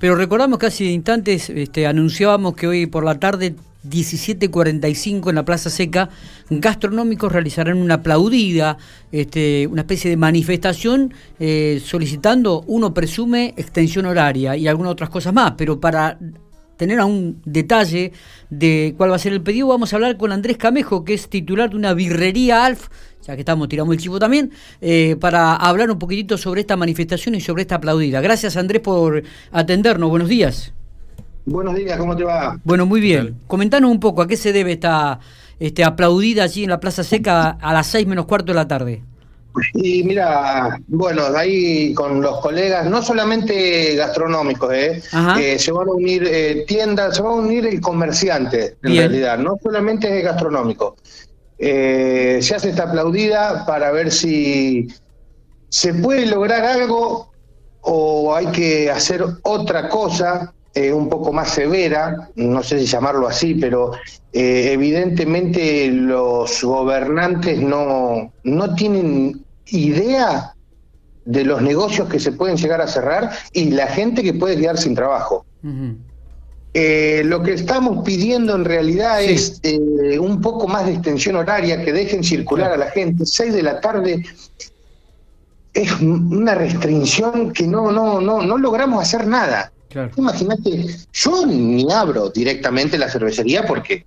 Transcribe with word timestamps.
Pero 0.00 0.16
recordamos 0.16 0.58
que 0.58 0.66
hace 0.66 0.84
instantes 0.86 1.50
este, 1.50 1.86
anunciábamos 1.86 2.56
que 2.56 2.66
hoy 2.66 2.86
por 2.86 3.04
la 3.04 3.20
tarde 3.20 3.54
17.45 3.88 5.28
en 5.28 5.34
la 5.34 5.44
Plaza 5.44 5.70
Seca, 5.70 6.08
gastronómicos 6.48 7.30
realizarán 7.30 7.78
una 7.78 7.94
aplaudida, 7.94 8.78
este, 9.12 9.66
una 9.66 9.82
especie 9.82 10.10
de 10.10 10.16
manifestación 10.16 11.14
eh, 11.38 11.82
solicitando, 11.84 12.64
uno 12.66 12.92
presume, 12.92 13.54
extensión 13.56 14.06
horaria 14.06 14.56
y 14.56 14.68
algunas 14.68 14.92
otras 14.92 15.10
cosas 15.10 15.32
más, 15.32 15.52
pero 15.56 15.80
para 15.80 16.18
tener 16.76 16.98
a 16.98 17.04
un 17.04 17.42
detalle 17.44 18.12
de 18.48 18.94
cuál 18.96 19.10
va 19.10 19.16
a 19.16 19.18
ser 19.18 19.34
el 19.34 19.42
pedido, 19.42 19.68
vamos 19.68 19.92
a 19.92 19.96
hablar 19.96 20.16
con 20.16 20.32
Andrés 20.32 20.56
Camejo, 20.56 21.04
que 21.04 21.12
es 21.12 21.28
titular 21.28 21.68
de 21.68 21.76
una 21.76 21.92
birrería 21.92 22.64
Alf, 22.64 22.88
ya 23.30 23.36
que 23.36 23.42
estamos, 23.42 23.68
tiramos 23.68 23.94
el 23.94 24.00
chivo 24.00 24.18
también, 24.18 24.50
eh, 24.80 25.16
para 25.20 25.54
hablar 25.54 25.90
un 25.90 25.98
poquitito 25.98 26.36
sobre 26.36 26.62
esta 26.62 26.76
manifestación 26.76 27.36
y 27.36 27.40
sobre 27.40 27.62
esta 27.62 27.76
aplaudida. 27.76 28.20
Gracias 28.20 28.56
Andrés 28.56 28.82
por 28.82 29.22
atendernos, 29.52 30.10
buenos 30.10 30.28
días. 30.28 30.72
Buenos 31.46 31.74
días, 31.76 31.96
¿cómo 31.96 32.16
te 32.16 32.24
va? 32.24 32.58
Bueno, 32.64 32.86
muy 32.86 33.00
bien. 33.00 33.36
Comentanos 33.46 33.90
un 33.90 34.00
poco 34.00 34.22
a 34.22 34.28
qué 34.28 34.36
se 34.36 34.52
debe 34.52 34.72
esta 34.72 35.20
este, 35.58 35.84
aplaudida 35.84 36.42
allí 36.42 36.64
en 36.64 36.70
la 36.70 36.80
Plaza 36.80 37.04
Seca 37.04 37.50
a 37.60 37.72
las 37.72 37.86
seis 37.86 38.06
menos 38.06 38.26
cuarto 38.26 38.52
de 38.52 38.56
la 38.56 38.68
tarde. 38.68 39.02
Y 39.74 40.02
mira, 40.04 40.78
bueno, 40.86 41.22
ahí 41.36 41.92
con 41.94 42.20
los 42.20 42.40
colegas, 42.40 42.88
no 42.88 43.02
solamente 43.02 43.96
gastronómicos, 43.96 44.72
¿eh? 44.72 45.02
eh 45.40 45.58
se 45.58 45.72
van 45.72 45.88
a 45.88 45.92
unir 45.92 46.24
eh, 46.24 46.64
tiendas, 46.68 47.16
se 47.16 47.22
va 47.22 47.30
a 47.30 47.34
unir 47.34 47.66
el 47.66 47.80
comerciante, 47.80 48.76
en 48.82 48.96
realidad, 48.96 49.38
no 49.38 49.56
solamente 49.62 50.18
es 50.18 50.24
gastronómico. 50.24 50.96
Eh, 51.62 52.38
se 52.40 52.54
hace 52.54 52.70
esta 52.70 52.84
aplaudida 52.84 53.66
para 53.66 53.92
ver 53.92 54.10
si 54.10 54.88
se 55.68 55.92
puede 55.94 56.26
lograr 56.26 56.64
algo 56.64 57.30
o 57.82 58.34
hay 58.34 58.46
que 58.46 58.90
hacer 58.90 59.22
otra 59.42 59.88
cosa 59.88 60.54
un 60.94 61.08
poco 61.08 61.32
más 61.32 61.50
severa, 61.50 62.30
no 62.36 62.62
sé 62.62 62.78
si 62.78 62.86
llamarlo 62.86 63.26
así, 63.26 63.54
pero 63.54 63.90
evidentemente 64.32 65.88
los 65.90 66.62
gobernantes 66.62 67.60
no, 67.60 68.32
no 68.44 68.74
tienen 68.76 69.44
idea 69.66 70.54
de 71.24 71.44
los 71.44 71.62
negocios 71.62 72.08
que 72.08 72.18
se 72.18 72.32
pueden 72.32 72.56
llegar 72.56 72.80
a 72.80 72.86
cerrar 72.86 73.30
y 73.52 73.70
la 73.70 73.86
gente 73.86 74.22
que 74.22 74.34
puede 74.34 74.56
quedar 74.56 74.78
sin 74.78 74.94
trabajo. 74.94 75.44
Eh, 76.72 77.22
lo 77.24 77.42
que 77.42 77.54
estamos 77.54 78.04
pidiendo 78.04 78.54
en 78.54 78.64
realidad 78.64 79.22
es 79.22 79.58
eh, 79.64 80.18
un 80.18 80.40
poco 80.40 80.68
más 80.68 80.86
de 80.86 80.92
extensión 80.92 81.36
horaria, 81.36 81.84
que 81.84 81.92
dejen 81.92 82.22
circular 82.22 82.70
a 82.72 82.76
la 82.76 82.90
gente. 82.90 83.26
Seis 83.26 83.52
de 83.52 83.62
la 83.62 83.80
tarde 83.80 84.24
es 85.74 86.00
una 86.00 86.54
restricción 86.54 87.52
que 87.52 87.66
no, 87.66 87.90
no, 87.90 88.20
no, 88.20 88.42
no 88.42 88.58
logramos 88.58 89.02
hacer 89.02 89.26
nada. 89.26 89.72
Imagínate, 90.16 90.86
yo 91.12 91.46
ni 91.46 91.90
abro 91.90 92.30
directamente 92.30 92.96
la 92.96 93.08
cervecería 93.08 93.66
porque 93.66 94.06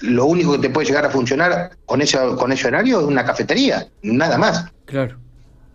lo 0.00 0.24
único 0.24 0.52
que 0.52 0.58
te 0.58 0.70
puede 0.70 0.86
llegar 0.86 1.04
a 1.04 1.10
funcionar 1.10 1.76
con 1.84 2.00
ese, 2.00 2.18
con 2.38 2.52
ese 2.52 2.68
horario 2.68 3.00
es 3.00 3.06
una 3.06 3.24
cafetería, 3.24 3.86
nada 4.02 4.38
más. 4.38 4.64
Claro. 4.86 5.18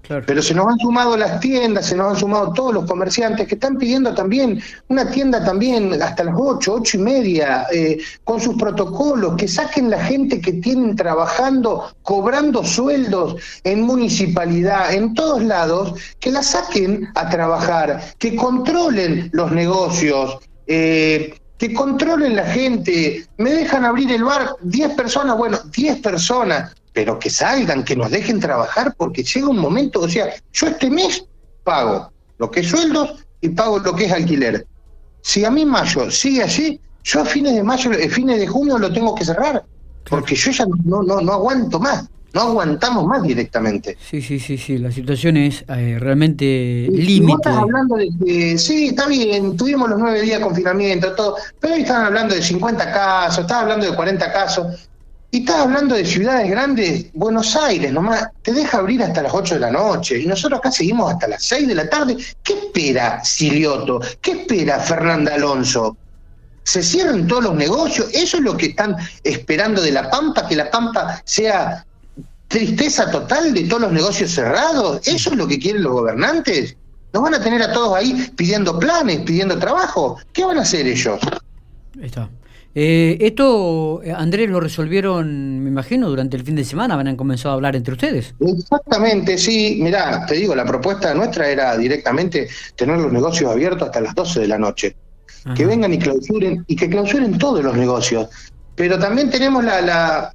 Pero 0.07 0.41
se 0.41 0.53
nos 0.53 0.67
han 0.67 0.77
sumado 0.79 1.15
las 1.15 1.39
tiendas, 1.39 1.85
se 1.85 1.95
nos 1.95 2.13
han 2.13 2.19
sumado 2.19 2.51
todos 2.51 2.73
los 2.73 2.85
comerciantes 2.85 3.47
que 3.47 3.55
están 3.55 3.77
pidiendo 3.77 4.13
también 4.13 4.61
una 4.89 5.09
tienda 5.09 5.43
también 5.45 5.93
hasta 6.01 6.25
las 6.25 6.35
ocho, 6.37 6.73
ocho 6.73 6.97
y 6.97 7.01
media, 7.01 7.65
eh, 7.71 7.99
con 8.25 8.41
sus 8.41 8.55
protocolos, 8.55 9.35
que 9.37 9.47
saquen 9.47 9.89
la 9.89 10.03
gente 10.03 10.41
que 10.41 10.53
tienen 10.53 10.97
trabajando, 10.97 11.95
cobrando 12.01 12.65
sueldos 12.65 13.35
en 13.63 13.81
municipalidad, 13.81 14.93
en 14.93 15.13
todos 15.13 15.41
lados, 15.41 15.93
que 16.19 16.31
la 16.31 16.43
saquen 16.43 17.07
a 17.15 17.29
trabajar, 17.29 18.01
que 18.17 18.35
controlen 18.35 19.29
los 19.31 19.51
negocios, 19.53 20.37
eh, 20.67 21.33
que 21.57 21.73
controlen 21.73 22.35
la 22.35 22.45
gente, 22.45 23.25
me 23.37 23.53
dejan 23.53 23.85
abrir 23.85 24.11
el 24.11 24.25
bar 24.25 24.49
10 24.63 24.95
personas, 24.95 25.37
bueno, 25.37 25.57
10 25.71 25.99
personas, 26.01 26.75
pero 26.93 27.19
que 27.19 27.29
salgan, 27.29 27.83
que 27.83 27.95
nos 27.95 28.11
dejen 28.11 28.39
trabajar, 28.39 28.93
porque 28.97 29.23
llega 29.23 29.49
un 29.49 29.59
momento, 29.59 30.01
o 30.01 30.09
sea, 30.09 30.33
yo 30.53 30.67
este 30.67 30.89
mes 30.89 31.25
pago 31.63 32.11
lo 32.37 32.51
que 32.51 32.61
es 32.61 32.67
sueldos 32.67 33.25
y 33.41 33.49
pago 33.49 33.79
lo 33.79 33.95
que 33.95 34.05
es 34.05 34.11
alquiler. 34.11 34.65
Si 35.21 35.43
a 35.43 35.51
mí 35.51 35.65
mayo 35.65 36.09
sigue 36.11 36.43
así, 36.43 36.79
yo 37.03 37.21
a 37.21 37.25
fines 37.25 37.55
de 37.55 37.63
mayo, 37.63 37.91
a 37.91 37.95
eh, 37.95 38.09
fines 38.09 38.39
de 38.39 38.47
junio 38.47 38.77
lo 38.77 38.91
tengo 38.93 39.15
que 39.15 39.25
cerrar, 39.25 39.65
porque 40.09 40.35
yo 40.35 40.51
ya 40.51 40.65
no, 40.85 41.01
no, 41.03 41.21
no 41.21 41.33
aguanto 41.33 41.79
más 41.79 42.05
no 42.33 42.41
aguantamos 42.41 43.05
más 43.05 43.21
directamente. 43.21 43.95
Sí, 44.09 44.21
sí, 44.21 44.39
sí, 44.39 44.57
sí, 44.57 44.79
la 44.79 44.91
situación 44.91 45.37
es 45.37 45.63
eh, 45.69 45.97
realmente 45.99 46.87
límite. 46.91 47.33
estás 47.33 47.57
hablando 47.57 47.95
de 47.95 48.09
que, 48.25 48.57
sí, 48.57 48.87
está 48.87 49.07
bien, 49.07 49.55
tuvimos 49.55 49.89
los 49.89 49.99
nueve 49.99 50.21
días 50.21 50.39
de 50.39 50.43
confinamiento, 50.43 51.13
todo, 51.13 51.35
pero 51.59 51.75
hoy 51.75 51.81
están 51.81 52.05
hablando 52.05 52.33
de 52.33 52.41
50 52.41 52.91
casos, 52.91 53.39
estás 53.39 53.61
hablando 53.61 53.85
de 53.85 53.95
40 53.95 54.33
casos, 54.33 54.89
y 55.33 55.39
estás 55.39 55.61
hablando 55.61 55.95
de 55.95 56.05
ciudades 56.05 56.47
grandes, 56.47 57.07
Buenos 57.15 57.55
Aires 57.55 57.91
nomás, 57.91 58.27
te 58.43 58.53
deja 58.53 58.77
abrir 58.77 59.01
hasta 59.01 59.23
las 59.23 59.33
8 59.33 59.55
de 59.55 59.61
la 59.61 59.71
noche, 59.71 60.19
y 60.19 60.27
nosotros 60.27 60.59
acá 60.59 60.71
seguimos 60.71 61.11
hasta 61.11 61.27
las 61.27 61.43
6 61.45 61.69
de 61.69 61.73
la 61.73 61.89
tarde. 61.89 62.15
¿Qué 62.43 62.53
espera 62.53 63.23
Silioto? 63.25 63.99
¿Qué 64.21 64.33
espera 64.33 64.79
Fernanda 64.79 65.33
Alonso? 65.33 65.97
se 66.65 66.83
cierran 66.83 67.27
todos 67.27 67.45
los 67.45 67.55
negocios, 67.55 68.09
eso 68.13 68.37
es 68.37 68.43
lo 68.43 68.55
que 68.55 68.67
están 68.67 68.95
esperando 69.23 69.81
de 69.81 69.91
la 69.91 70.09
Pampa, 70.09 70.47
que 70.47 70.55
la 70.55 70.69
Pampa 70.69 71.21
sea 71.25 71.83
tristeza 72.47 73.09
total 73.09 73.55
de 73.55 73.63
todos 73.63 73.81
los 73.81 73.91
negocios 73.91 74.31
cerrados. 74.31 75.01
¿Eso 75.05 75.31
es 75.31 75.35
lo 75.35 75.47
que 75.47 75.57
quieren 75.59 75.81
los 75.81 75.93
gobernantes? 75.93 76.77
¿Nos 77.11 77.23
van 77.23 77.33
a 77.33 77.41
tener 77.41 77.61
a 77.63 77.73
todos 77.73 77.97
ahí 77.97 78.31
pidiendo 78.37 78.79
planes, 78.79 79.21
pidiendo 79.21 79.57
trabajo? 79.57 80.19
¿Qué 80.31 80.45
van 80.45 80.59
a 80.59 80.61
hacer 80.61 80.85
ellos? 80.87 81.19
Está. 81.99 82.29
Eh, 82.75 83.17
esto, 83.21 84.01
eh, 84.03 84.11
Andrés, 84.11 84.49
lo 84.49 84.59
resolvieron, 84.59 85.59
me 85.59 85.69
imagino, 85.69 86.09
durante 86.09 86.37
el 86.37 86.43
fin 86.43 86.55
de 86.55 86.63
semana, 86.63 86.95
a 86.95 87.15
comenzado 87.15 87.51
a 87.51 87.53
hablar 87.55 87.75
entre 87.75 87.93
ustedes. 87.93 88.33
Exactamente, 88.39 89.37
sí. 89.37 89.79
Mirá, 89.81 90.25
te 90.25 90.35
digo, 90.35 90.55
la 90.55 90.65
propuesta 90.65 91.13
nuestra 91.13 91.47
era 91.47 91.77
directamente 91.77 92.47
tener 92.75 92.97
los 92.97 93.11
negocios 93.11 93.51
abiertos 93.51 93.87
hasta 93.87 94.01
las 94.01 94.15
12 94.15 94.41
de 94.41 94.47
la 94.47 94.57
noche. 94.57 94.95
Que 95.55 95.65
vengan 95.65 95.93
y 95.93 95.99
clausuren, 95.99 96.63
y 96.67 96.75
que 96.75 96.89
clausuren 96.89 97.37
todos 97.37 97.63
los 97.63 97.75
negocios. 97.75 98.29
Pero 98.75 98.97
también 98.97 99.29
tenemos 99.29 99.63
la, 99.63 100.33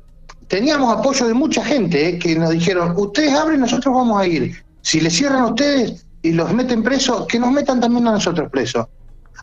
teníamos 0.48 0.96
apoyo 0.96 1.26
de 1.26 1.34
mucha 1.34 1.64
gente 1.64 2.08
eh, 2.08 2.18
que 2.18 2.36
nos 2.36 2.50
dijeron, 2.50 2.94
ustedes 2.96 3.32
abren, 3.32 3.60
nosotros 3.60 3.94
vamos 3.94 4.20
a 4.20 4.26
ir. 4.26 4.64
Si 4.82 5.00
le 5.00 5.10
cierran 5.10 5.42
a 5.42 5.46
ustedes 5.48 6.04
y 6.22 6.32
los 6.32 6.52
meten 6.52 6.82
presos, 6.82 7.26
que 7.26 7.38
nos 7.38 7.52
metan 7.52 7.80
también 7.80 8.08
a 8.08 8.12
nosotros 8.12 8.50
presos. 8.50 8.86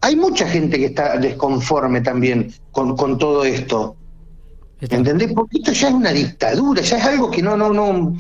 Hay 0.02 0.16
mucha 0.16 0.48
gente 0.48 0.78
que 0.78 0.88
está 0.88 1.18
desconforme 1.18 2.02
también 2.02 2.54
con, 2.72 2.96
con 2.96 3.18
todo 3.18 3.44
esto. 3.44 3.96
¿Entendés? 4.82 5.32
Porque 5.34 5.58
esto 5.60 5.72
ya 5.72 5.88
es 5.88 5.94
una 5.94 6.12
dictadura, 6.12 6.82
ya 6.82 6.98
es 6.98 7.06
algo 7.06 7.32
que 7.32 7.42
no, 7.42 7.56
no, 7.56 7.72
no, 7.74 8.16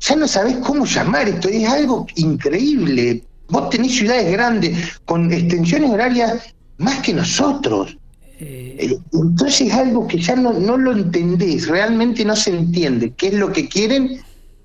ya 0.00 0.16
no 0.16 0.28
sabés 0.28 0.56
cómo 0.58 0.84
llamar 0.84 1.28
esto, 1.28 1.48
es 1.48 1.68
algo 1.68 2.06
increíble. 2.16 3.24
Vos 3.48 3.70
tenés 3.70 3.96
ciudades 3.96 4.30
grandes 4.30 5.00
con 5.04 5.32
extensiones 5.32 5.90
horarias 5.90 6.54
más 6.78 7.00
que 7.00 7.14
nosotros. 7.14 7.96
Eh, 8.38 8.76
eh, 8.78 8.98
entonces 9.12 9.68
es 9.68 9.74
algo 9.74 10.06
que 10.06 10.18
ya 10.18 10.36
no, 10.36 10.52
no 10.52 10.78
lo 10.78 10.92
entendés, 10.92 11.68
realmente 11.68 12.24
no 12.24 12.34
se 12.34 12.50
entiende 12.50 13.12
qué 13.12 13.28
es 13.28 13.34
lo 13.34 13.52
que 13.52 13.68
quieren 13.68 14.22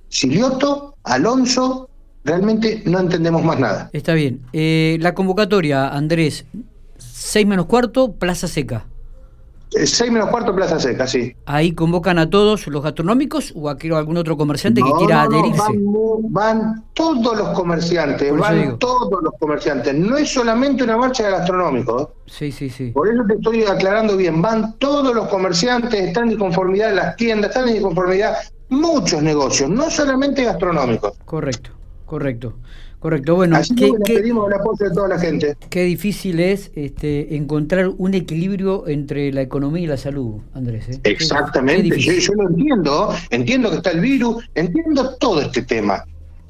Silioto, 0.08 0.96
Alonso, 1.04 1.90
realmente 2.26 2.82
no 2.86 3.00
entendemos 3.00 3.44
más 3.44 3.60
nada. 3.60 3.90
Está 3.94 4.14
bien. 4.14 4.42
Eh, 4.52 4.98
la 5.00 5.14
convocatoria, 5.14 5.88
Andrés, 5.88 6.46
6 6.98 7.48
menos 7.48 7.68
cuarto, 7.68 8.14
Plaza 8.14 8.48
Seca. 8.48 8.86
6 9.72 10.12
menos 10.12 10.30
cuarto, 10.30 10.56
Plaza 10.56 10.80
Seca, 10.80 11.06
sí. 11.06 11.36
¿Ahí 11.46 11.74
convocan 11.74 12.18
a 12.18 12.30
todos 12.30 12.68
los 12.68 12.82
gastronómicos 12.82 13.52
o 13.56 13.70
a 13.70 13.76
algún 13.98 14.16
otro 14.18 14.38
comerciante 14.38 14.82
que 14.82 14.92
quiera 14.98 15.24
adherirse? 15.24 15.74
van, 16.30 16.86
todos 16.94 17.38
los 17.38 17.50
comerciantes, 17.50 18.36
van 18.38 18.80
todos 18.80 19.22
los 19.22 19.34
comerciantes. 19.40 19.94
No 19.94 20.18
es 20.18 20.32
solamente 20.32 20.84
una 20.84 20.98
marcha 20.98 21.26
de 21.26 21.32
gastronómicos. 21.32 22.10
Sí, 22.26 22.52
sí, 22.52 22.70
sí. 22.70 22.92
Por 22.92 23.10
eso 23.10 23.24
te 23.28 23.34
estoy 23.34 23.64
aclarando 23.64 24.16
bien. 24.16 24.42
Van 24.42 24.78
todos 24.78 25.14
los 25.14 25.28
comerciantes, 25.28 26.00
están 26.00 26.32
en 26.32 26.38
conformidad 26.38 26.94
las 26.94 27.16
tiendas, 27.18 27.50
están 27.50 27.68
en 27.68 27.82
conformidad 27.82 28.36
muchos 28.70 29.22
negocios, 29.22 29.70
no 29.70 29.90
solamente 29.90 30.44
gastronómicos. 30.44 31.14
Correcto, 31.26 31.72
correcto. 32.06 32.56
Correcto, 33.06 33.36
bueno, 33.36 33.60
qué, 33.78 33.92
pedimos 34.04 34.48
el 34.48 34.56
apoyo 34.56 34.90
de 34.90 34.96
toda 34.96 35.10
la 35.10 35.20
gente. 35.20 35.56
Qué 35.70 35.84
difícil 35.84 36.40
es 36.40 36.72
este, 36.74 37.36
encontrar 37.36 37.90
un 37.90 38.16
equilibrio 38.16 38.88
entre 38.88 39.32
la 39.32 39.44
economía 39.44 39.84
y 39.84 39.86
la 39.86 39.98
salud, 39.98 40.42
Andrés. 40.56 40.90
¿eh? 40.90 41.00
Exactamente, 41.04 42.00
yo, 42.00 42.34
lo 42.34 42.50
entiendo, 42.50 43.14
entiendo 43.30 43.70
que 43.70 43.76
está 43.76 43.92
el 43.92 44.00
virus, 44.00 44.50
entiendo 44.56 45.16
todo 45.18 45.40
este 45.42 45.62
tema, 45.62 46.04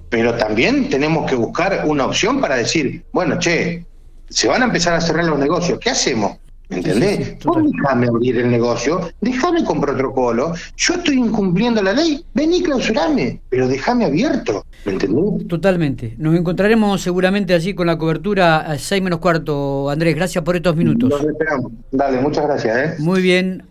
pero 0.09 0.35
también 0.35 0.87
tenemos 0.89 1.29
que 1.29 1.35
buscar 1.35 1.83
una 1.85 2.05
opción 2.05 2.39
para 2.39 2.55
decir, 2.55 3.03
bueno, 3.11 3.37
che, 3.37 3.85
se 4.29 4.47
van 4.47 4.61
a 4.61 4.65
empezar 4.65 4.93
a 4.93 5.01
cerrar 5.01 5.25
los 5.25 5.37
negocios, 5.37 5.77
¿qué 5.79 5.89
hacemos? 5.89 6.37
¿Me 6.69 6.77
entendés? 6.77 7.37
déjame 7.39 8.07
abrir 8.07 8.37
el 8.37 8.49
negocio, 8.49 9.01
déjame 9.21 9.63
con 9.63 9.79
protocolo. 9.79 10.53
Yo 10.77 10.93
estoy 10.95 11.17
incumpliendo 11.17 11.81
la 11.81 11.93
ley, 11.93 12.23
vení 12.33 12.61
clausurame, 12.63 13.41
pero 13.49 13.67
déjame 13.67 14.05
abierto. 14.05 14.65
¿Me 14.85 14.93
entendés? 14.93 15.47
Totalmente. 15.47 16.15
Nos 16.17 16.35
encontraremos 16.35 17.01
seguramente 17.01 17.53
allí 17.53 17.73
con 17.73 17.87
la 17.87 17.97
cobertura 17.97 18.57
a 18.57 18.77
6 18.77 19.01
menos 19.01 19.19
cuarto. 19.19 19.89
Andrés, 19.89 20.15
gracias 20.15 20.43
por 20.43 20.55
estos 20.55 20.75
minutos. 20.75 21.09
Nos 21.09 21.23
esperamos. 21.23 21.71
Dale, 21.91 22.19
muchas 22.21 22.45
gracias. 22.45 22.77
¿eh? 22.77 22.95
Muy 22.99 23.21
bien. 23.21 23.63